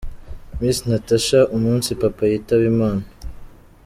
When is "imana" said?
2.73-3.03